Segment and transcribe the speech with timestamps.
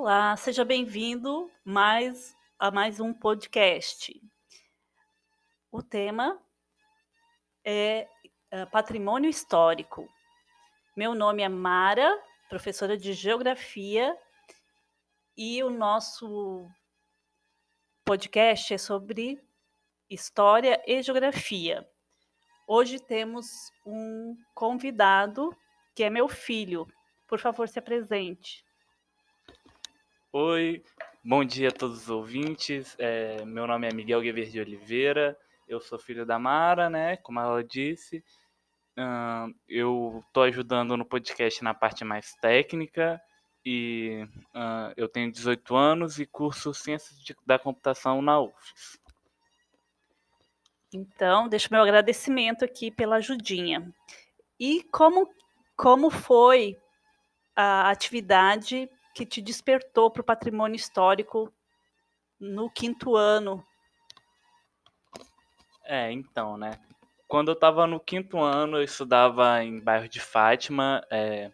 [0.00, 4.14] Olá, seja bem-vindo mais a mais um podcast.
[5.72, 6.40] O tema
[7.64, 8.08] é
[8.54, 10.08] uh, patrimônio histórico.
[10.96, 12.16] Meu nome é Mara,
[12.48, 14.16] professora de geografia,
[15.36, 16.70] e o nosso
[18.04, 19.44] podcast é sobre
[20.08, 21.84] história e geografia.
[22.68, 25.50] Hoje temos um convidado
[25.92, 26.86] que é meu filho.
[27.26, 28.64] Por favor, se apresente.
[30.40, 30.84] Oi,
[31.24, 32.94] bom dia a todos os ouvintes.
[32.96, 35.36] É, meu nome é Miguel Guever de Oliveira.
[35.66, 37.16] Eu sou filho da Mara, né?
[37.16, 38.22] Como ela disse.
[38.96, 43.20] Uh, eu estou ajudando no podcast na parte mais técnica
[43.66, 48.96] e uh, eu tenho 18 anos e curso Ciências de, da Computação na UFES.
[50.94, 53.92] Então, deixo meu agradecimento aqui pela ajudinha.
[54.56, 55.28] E como,
[55.76, 56.78] como foi
[57.56, 58.88] a atividade
[59.18, 61.52] que te despertou para o patrimônio histórico
[62.38, 63.66] no quinto ano?
[65.84, 66.78] É, então, né?
[67.26, 71.50] Quando eu estava no quinto ano, eu estudava em bairro de Fátima, é,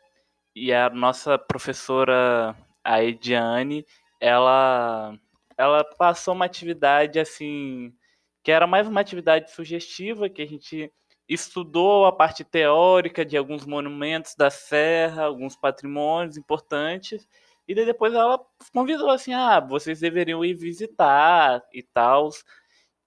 [0.54, 2.54] e a nossa professora,
[2.84, 3.86] a Ediane,
[4.20, 5.18] ela,
[5.56, 7.94] ela passou uma atividade assim,
[8.42, 10.92] que era mais uma atividade sugestiva, que a gente
[11.26, 17.26] estudou a parte teórica de alguns monumentos da Serra, alguns patrimônios importantes,
[17.66, 22.30] e daí depois ela convidou assim, ah, vocês deveriam ir visitar e tal.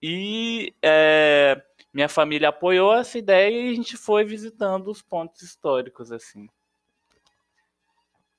[0.02, 1.62] E é,
[1.94, 6.48] minha família apoiou essa ideia e a gente foi visitando os pontos históricos, assim.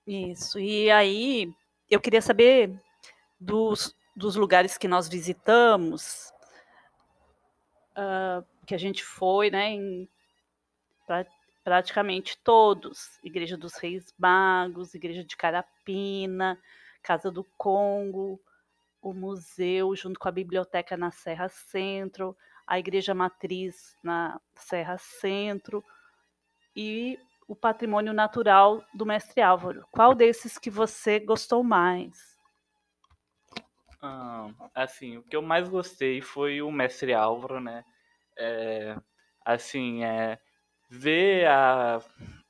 [0.07, 0.59] Isso.
[0.59, 1.53] E aí,
[1.91, 2.81] eu queria saber
[3.39, 6.33] dos, dos lugares que nós visitamos,
[7.97, 9.77] uh, que a gente foi, né,
[11.07, 11.27] pra,
[11.69, 13.21] praticamente todos.
[13.23, 16.59] Igreja dos Reis Magos, Igreja de Carapina,
[17.03, 18.41] Casa do Congo,
[19.03, 22.35] o museu junto com a biblioteca na Serra Centro,
[22.67, 25.85] a Igreja Matriz na Serra Centro
[26.75, 29.87] e o patrimônio natural do Mestre Álvaro.
[29.93, 32.39] Qual desses que você gostou mais?
[34.01, 37.85] Ah, assim, o que eu mais gostei foi o Mestre Álvaro, né?
[38.39, 38.97] É,
[39.45, 40.39] assim, é,
[40.89, 42.01] ver a,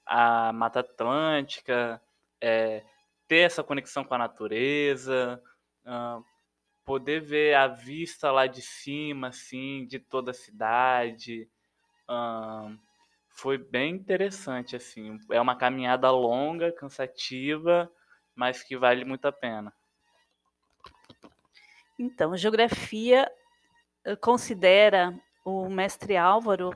[0.06, 2.00] a Mata Atlântica,
[2.40, 2.84] é,
[3.26, 5.42] ter essa conexão com a natureza,
[5.84, 6.24] uh,
[6.84, 11.48] poder ver a vista lá de cima, assim, de toda a cidade.
[12.08, 12.78] Uh,
[13.28, 15.18] foi bem interessante, assim.
[15.30, 17.90] É uma caminhada longa, cansativa,
[18.34, 19.72] mas que vale muito a pena.
[21.98, 23.30] Então, geografia
[24.04, 25.12] eh, considera
[25.44, 26.70] o mestre Álvaro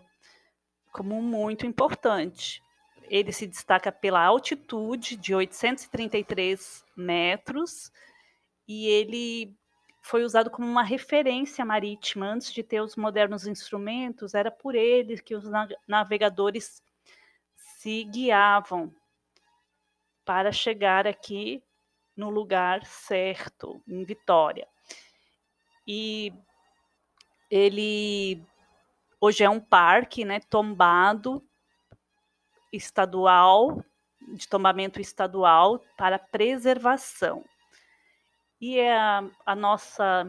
[0.92, 2.62] como muito importante.
[3.08, 7.91] Ele se destaca pela altitude de 833 metros
[8.69, 9.56] e ele
[10.00, 12.26] foi usado como uma referência marítima.
[12.26, 15.44] Antes de ter os modernos instrumentos, era por ele que os
[15.86, 16.82] navegadores
[17.56, 18.94] se guiavam
[20.25, 21.62] para chegar aqui
[22.16, 24.69] no lugar certo, em Vitória.
[25.86, 26.32] E
[27.50, 28.42] ele
[29.22, 31.40] hoje é um parque, né, tombado
[32.72, 33.80] estadual,
[34.34, 37.44] de tombamento estadual para preservação.
[38.60, 40.26] E é a, a nossa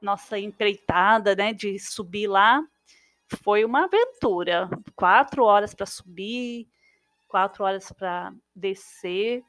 [0.00, 2.64] nossa empreitada, né, de subir lá
[3.42, 4.70] foi uma aventura.
[4.94, 6.68] Quatro horas para subir,
[7.26, 9.42] quatro horas para descer.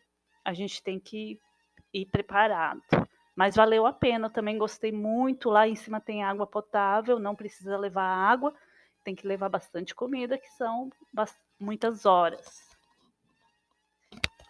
[0.43, 1.39] A gente tem que
[1.93, 2.81] ir preparado.
[3.39, 5.49] Mas valeu a pena, também gostei muito.
[5.49, 8.53] Lá em cima tem água potável, não precisa levar água,
[9.01, 10.89] tem que levar bastante comida, que são
[11.57, 12.67] muitas horas.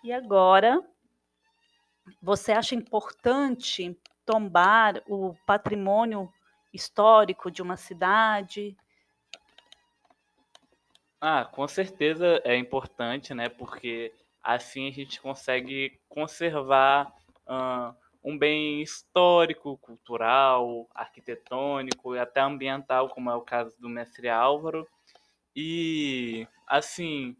[0.03, 0.83] E agora
[2.19, 3.95] você acha importante
[4.25, 6.27] tombar o patrimônio
[6.73, 8.75] histórico de uma cidade?
[11.21, 13.49] Ah, com certeza é importante, né?
[13.49, 17.13] Porque assim a gente consegue conservar
[17.45, 24.29] uh, um bem histórico, cultural, arquitetônico e até ambiental, como é o caso do mestre
[24.29, 24.87] Álvaro.
[25.55, 27.35] E assim,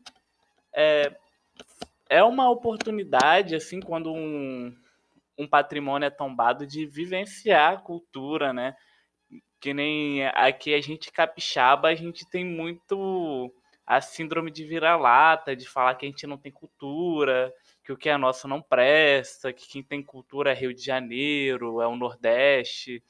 [0.74, 1.16] é,
[2.10, 4.76] é uma oportunidade, assim, quando um,
[5.38, 8.76] um patrimônio é tombado, de vivenciar a cultura, né?
[9.60, 13.54] Que nem aqui a gente capixaba, a gente tem muito
[13.86, 17.54] a síndrome de vira-lata, de falar que a gente não tem cultura,
[17.90, 21.82] que o que é nosso não presta, que quem tem cultura é Rio de Janeiro,
[21.82, 23.04] é o Nordeste.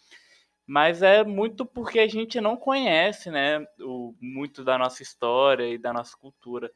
[0.66, 5.78] Mas é muito porque a gente não conhece, né, o, muito da nossa história e
[5.78, 6.72] da nossa cultura.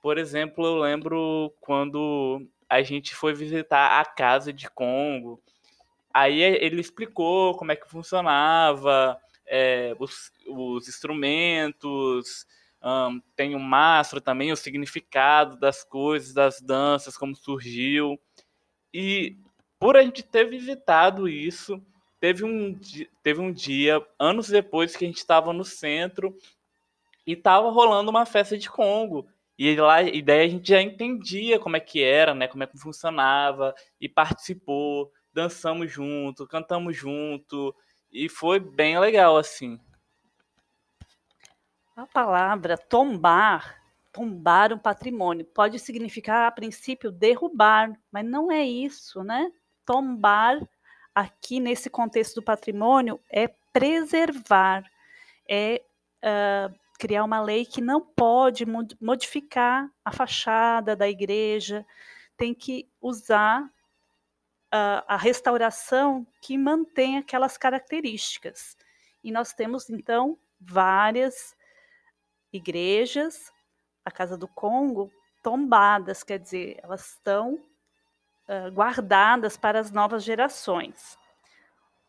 [0.00, 5.42] Por exemplo, eu lembro quando a gente foi visitar a casa de Congo.
[6.14, 12.46] Aí ele explicou como é que funcionava, é, os, os, instrumentos,
[12.82, 18.18] um, tem o mastro também, o significado das coisas, das danças, como surgiu.
[18.92, 19.36] E
[19.78, 21.82] por a gente ter visitado isso,
[22.18, 22.78] teve um,
[23.22, 26.36] teve um dia, anos depois, que a gente estava no centro
[27.26, 29.26] e estava rolando uma festa de Congo.
[29.58, 32.48] E lá, e daí a gente já entendia como é que era, né?
[32.48, 37.74] Como é que funcionava, e participou, dançamos junto, cantamos junto,
[38.10, 39.78] e foi bem legal, assim.
[42.00, 43.78] A palavra tombar,
[44.10, 49.52] tombar um patrimônio, pode significar, a princípio, derrubar, mas não é isso, né?
[49.84, 50.66] Tombar,
[51.14, 54.90] aqui nesse contexto do patrimônio, é preservar,
[55.46, 55.82] é
[56.24, 58.64] uh, criar uma lei que não pode
[58.98, 61.84] modificar a fachada da igreja,
[62.34, 68.74] tem que usar uh, a restauração que mantém aquelas características.
[69.22, 71.59] E nós temos, então, várias
[72.52, 73.52] igrejas,
[74.04, 75.10] a Casa do Congo,
[75.42, 81.18] tombadas, quer dizer, elas estão uh, guardadas para as novas gerações.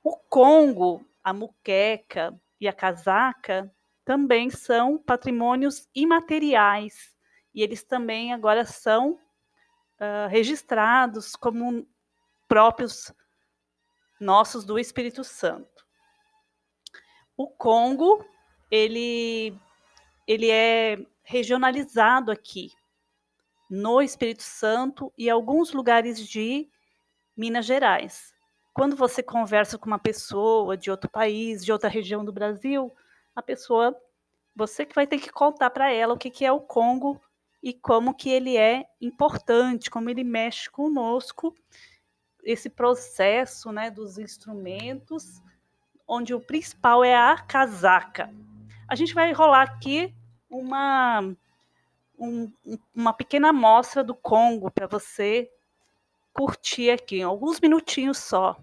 [0.04, 3.72] O Congo, a muqueca e a casaca
[4.04, 7.16] também são patrimônios imateriais
[7.54, 11.88] e eles também agora são uh, registrados como
[12.48, 13.14] próprios
[14.20, 15.86] nossos do Espírito Santo.
[17.36, 18.26] O Congo,
[18.70, 19.58] ele,
[20.32, 22.72] ele é regionalizado aqui
[23.70, 26.70] no Espírito Santo e alguns lugares de
[27.36, 28.34] Minas Gerais.
[28.74, 32.90] Quando você conversa com uma pessoa de outro país, de outra região do Brasil,
[33.36, 33.94] a pessoa,
[34.56, 37.22] você que vai ter que contar para ela o que, que é o Congo
[37.62, 41.54] e como que ele é importante, como ele mexe conosco,
[42.42, 45.42] esse processo né, dos instrumentos,
[46.08, 48.34] onde o principal é a casaca.
[48.88, 50.16] A gente vai rolar aqui
[50.52, 51.22] uma,
[52.20, 52.52] um,
[52.94, 55.50] uma pequena amostra do Congo para você
[56.34, 58.58] curtir aqui, alguns minutinhos só.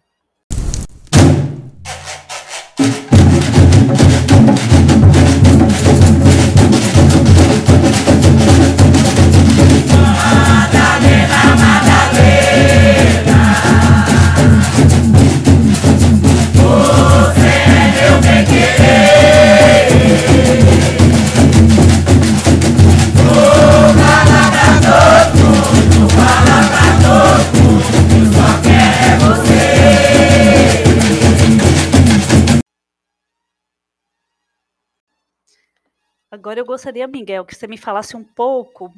[36.31, 38.93] Agora eu gostaria, Miguel, que você me falasse um pouco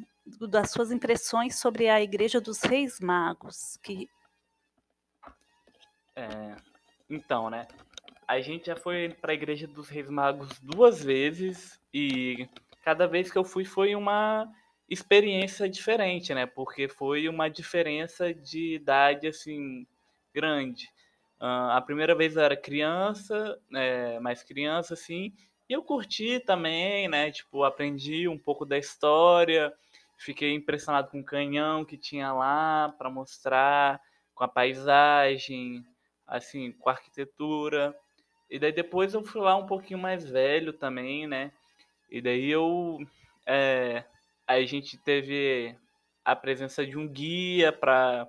[0.48, 3.78] das suas impressões sobre a Igreja dos Reis Magos.
[3.82, 4.08] Que...
[6.16, 6.56] É,
[7.08, 7.68] então, né?
[8.26, 12.48] A gente já foi para a Igreja dos Reis Magos duas vezes e
[12.84, 14.52] cada vez que eu fui foi uma
[14.88, 16.46] experiência diferente, né?
[16.46, 19.86] Porque foi uma diferença de idade assim
[20.34, 20.88] grande.
[21.40, 25.32] Uh, a primeira vez eu era criança, é, mais criança assim,
[25.70, 27.30] e eu curti também, né?
[27.30, 29.72] Tipo, aprendi um pouco da história,
[30.18, 34.00] fiquei impressionado com o canhão que tinha lá para mostrar,
[34.34, 35.86] com a paisagem,
[36.26, 37.96] assim, com a arquitetura.
[38.50, 41.52] E daí depois eu fui lá um pouquinho mais velho também, né?
[42.10, 42.98] E daí eu.
[43.46, 44.02] É,
[44.48, 45.76] a gente teve
[46.24, 48.26] a presença de um guia para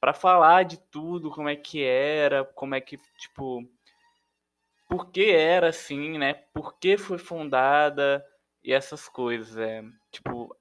[0.00, 3.68] para falar de tudo, como é que era, como é que, tipo,
[4.90, 6.34] por que era assim, né?
[6.52, 8.26] Por que foi fundada
[8.62, 9.56] e essas coisas.
[9.56, 10.54] É, tipo,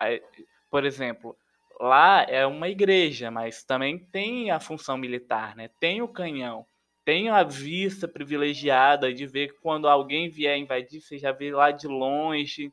[0.69, 1.35] por exemplo,
[1.81, 5.69] lá é uma igreja, mas também tem a função militar, né?
[5.79, 6.63] Tem o canhão,
[7.03, 11.87] tem a vista privilegiada de ver quando alguém vier invadir, você já vê lá de
[11.87, 12.71] longe.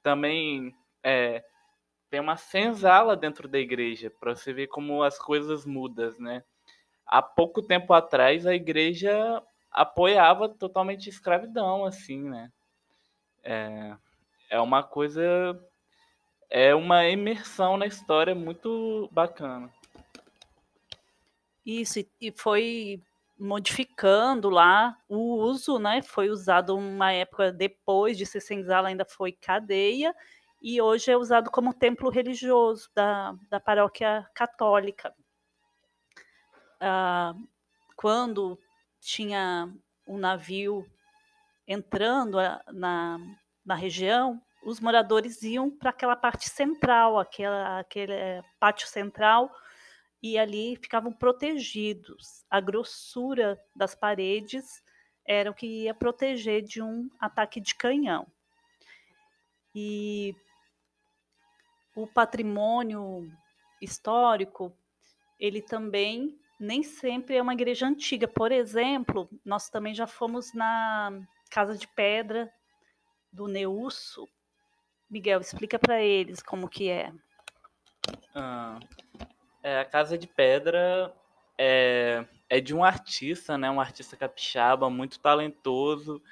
[0.00, 1.42] Também é,
[2.08, 6.44] tem uma senzala dentro da igreja para você ver como as coisas mudam, né?
[7.04, 9.42] Há pouco tempo atrás a igreja
[9.72, 12.52] apoiava totalmente a escravidão, assim, né?
[13.42, 13.96] É,
[14.50, 15.22] é uma coisa.
[16.50, 19.72] É uma imersão na história muito bacana.
[21.64, 23.02] Isso, e foi
[23.38, 26.02] modificando lá o uso, né?
[26.02, 30.14] Foi usado uma época depois de senzala, ainda foi cadeia,
[30.60, 35.14] e hoje é usado como templo religioso da, da paróquia católica.
[36.80, 37.34] Ah,
[37.96, 38.58] quando
[39.02, 39.68] tinha
[40.06, 40.88] um navio
[41.66, 42.38] entrando
[42.72, 43.18] na,
[43.64, 49.50] na região, os moradores iam para aquela parte central, aquela, aquele pátio central,
[50.22, 52.44] e ali ficavam protegidos.
[52.48, 54.82] A grossura das paredes
[55.26, 58.26] era o que ia proteger de um ataque de canhão.
[59.74, 60.34] E
[61.96, 63.28] o patrimônio
[63.80, 64.72] histórico,
[65.40, 68.28] ele também nem sempre é uma igreja antiga.
[68.28, 71.12] Por exemplo, nós também já fomos na
[71.50, 72.50] Casa de Pedra
[73.32, 74.28] do Neusso.
[75.10, 77.12] Miguel, explica para eles como que é.
[78.34, 78.78] Ah,
[79.62, 81.12] é, a Casa de Pedra
[81.58, 83.68] é, é de um artista, né?
[83.68, 86.22] Um artista capixaba muito talentoso,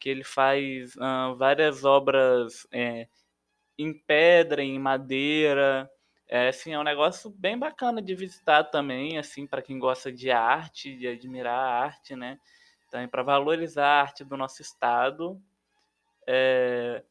[0.00, 3.06] que ele faz ah, várias obras é,
[3.78, 5.88] em pedra, em madeira.
[6.28, 10.30] É, assim, é um negócio bem bacana de visitar também, assim, para quem gosta de
[10.30, 12.38] arte, de admirar a arte, né?
[12.90, 15.40] Também para valorizar a arte do nosso estado.
[16.26, 17.04] É,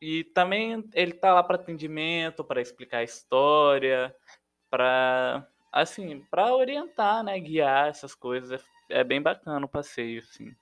[0.00, 4.14] e também ele tá lá para atendimento, para explicar a história,
[4.70, 8.62] para assim, para orientar, né, guiar essas coisas.
[8.88, 10.54] É, é bem bacana o passeio, assim.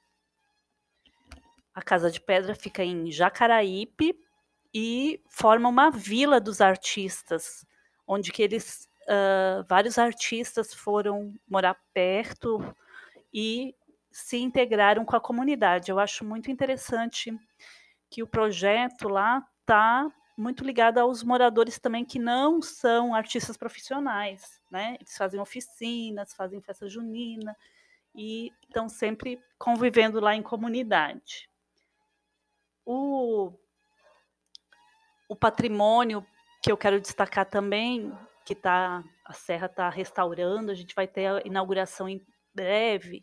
[1.75, 4.19] A Casa de Pedra fica em Jacaraípe
[4.75, 7.67] e forma uma vila dos artistas,
[8.09, 12.75] onde que eles uh, vários artistas foram morar perto
[13.33, 13.75] e
[14.11, 15.91] se integraram com a comunidade.
[15.91, 17.39] Eu acho muito interessante
[18.11, 24.63] que o projeto lá está muito ligado aos moradores também que não são artistas profissionais,
[24.71, 24.97] né?
[24.99, 27.55] Eles fazem oficinas, fazem festa junina
[28.15, 31.51] e estão sempre convivendo lá em comunidade.
[32.87, 33.53] O,
[35.29, 36.25] o patrimônio
[36.63, 38.13] que eu quero destacar também,
[38.45, 42.25] que tá, a Serra está restaurando, a gente vai ter a inauguração em
[42.55, 43.23] breve,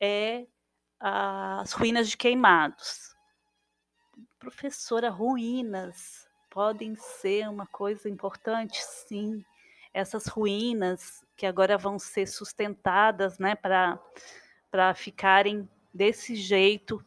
[0.00, 0.46] é
[0.98, 3.14] as ruínas de Queimados.
[4.38, 9.44] Professora, ruínas podem ser uma coisa importante, sim.
[9.92, 17.04] Essas ruínas que agora vão ser sustentadas né, para ficarem desse jeito,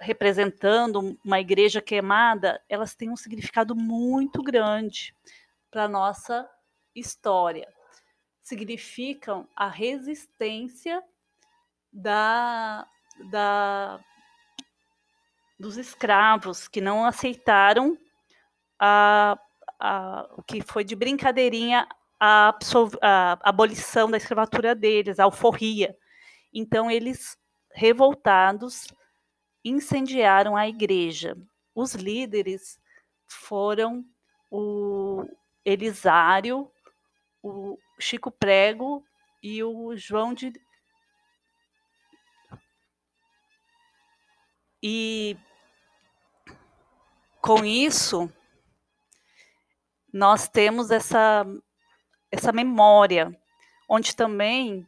[0.00, 5.14] representando uma igreja queimada, elas têm um significado muito grande
[5.70, 6.48] para a nossa
[6.94, 7.68] história.
[8.42, 11.02] Significam a resistência
[11.92, 12.86] da,
[13.30, 14.00] da,
[15.58, 17.98] dos escravos que não aceitaram
[18.78, 19.38] a,
[19.78, 21.88] a, o que foi de brincadeirinha
[22.20, 22.56] a,
[23.02, 25.96] a abolição da escravatura deles, a alforria.
[26.52, 27.36] Então, eles,
[27.72, 28.86] revoltados,
[29.68, 31.36] incendiaram a igreja.
[31.74, 32.80] Os líderes
[33.26, 34.04] foram
[34.50, 35.24] o
[35.64, 36.70] Elisário,
[37.42, 39.04] o Chico Prego
[39.42, 40.52] e o João de
[44.82, 45.36] E
[47.40, 48.30] com isso,
[50.12, 51.44] nós temos essa,
[52.30, 53.36] essa memória,
[53.88, 54.86] onde também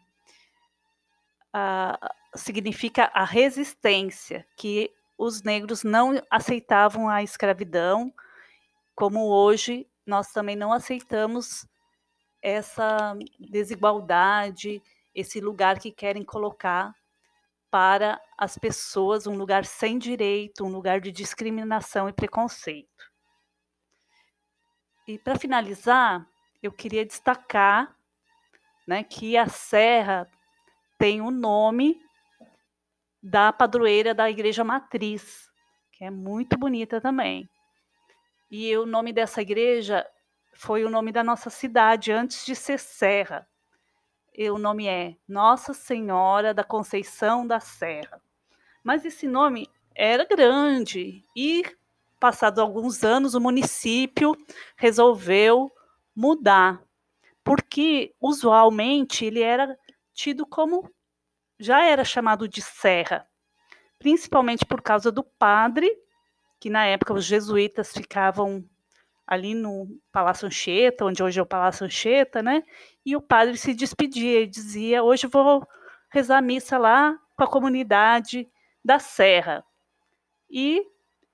[1.52, 8.12] ah, significa a resistência, que os negros não aceitavam a escravidão,
[8.94, 11.66] como hoje nós também não aceitamos
[12.40, 14.82] essa desigualdade,
[15.14, 16.94] esse lugar que querem colocar
[17.70, 23.12] para as pessoas um lugar sem direito, um lugar de discriminação e preconceito.
[25.06, 26.26] E para finalizar,
[26.62, 27.94] eu queria destacar
[28.87, 30.30] né, que a Serra
[30.99, 32.00] tem o nome
[33.23, 35.51] da padroeira da Igreja Matriz,
[35.93, 37.49] que é muito bonita também.
[38.51, 40.07] E o nome dessa igreja
[40.55, 43.47] foi o nome da nossa cidade antes de ser Serra
[44.39, 48.23] e o nome é Nossa Senhora da Conceição da Serra.
[48.85, 51.65] Mas esse nome era grande e,
[52.21, 54.37] passados alguns anos, o município
[54.77, 55.73] resolveu
[56.15, 56.81] mudar,
[57.43, 59.77] porque usualmente ele era
[60.15, 60.89] tido como
[61.59, 63.27] já era chamado de Serra,
[63.99, 65.91] principalmente por causa do padre,
[66.61, 68.65] que na época os jesuítas ficavam
[69.27, 72.62] ali no Palácio Anchieta, onde hoje é o Palácio Anchieta, né?
[73.05, 75.67] E o padre se despedia e dizia: Hoje vou
[76.11, 78.49] rezar missa lá com a comunidade
[78.85, 79.62] da Serra.
[80.50, 80.83] E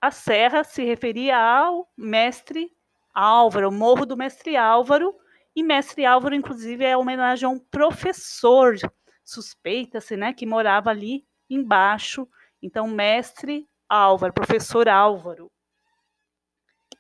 [0.01, 2.71] a Serra se referia ao mestre
[3.15, 5.15] Álvaro, o Morro do Mestre Álvaro,
[5.55, 8.77] e Mestre Álvaro, inclusive, é homenagem a um professor,
[9.25, 12.29] suspeita-se, né, que morava ali embaixo.
[12.63, 15.51] Então, Mestre Álvaro, professor Álvaro.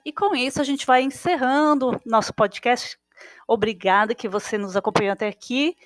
[0.04, 2.98] E com isso a gente vai encerrando nosso podcast.
[3.46, 5.76] Obrigada que você nos acompanhou até aqui.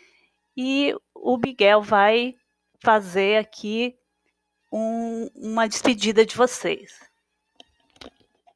[0.57, 2.37] E o Miguel vai
[2.81, 3.97] fazer aqui
[4.73, 7.01] um, uma despedida de vocês.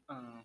[0.09, 0.41] Ah,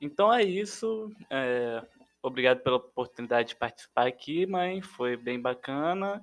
[0.00, 1.12] então é isso.
[1.28, 1.84] É,
[2.22, 4.82] Obrigado pela oportunidade de participar aqui, mãe.
[4.82, 6.22] Foi bem bacana.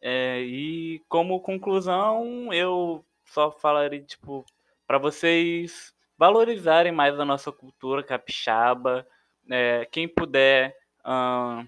[0.00, 4.44] É, e como conclusão, eu só falaria, tipo,
[4.86, 9.06] para vocês valorizarem mais a nossa cultura capixaba.
[9.50, 11.66] É, quem puder hum,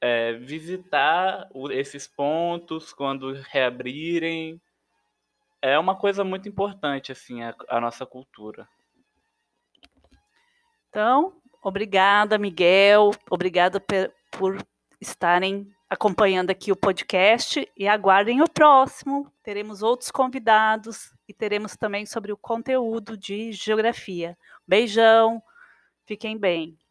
[0.00, 4.60] é, visitar esses pontos quando reabrirem.
[5.62, 8.68] É uma coisa muito importante, assim, a, a nossa cultura.
[10.90, 13.12] Então, obrigada, Miguel.
[13.30, 13.82] Obrigada
[14.30, 14.58] por
[15.00, 19.32] estarem acompanhando aqui o podcast e aguardem o próximo.
[19.42, 24.36] Teremos outros convidados e teremos também sobre o conteúdo de geografia.
[24.66, 25.42] Beijão,
[26.04, 26.83] fiquem bem.